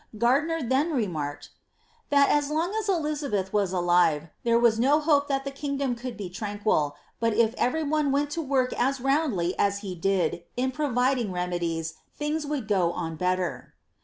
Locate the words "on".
12.93-13.15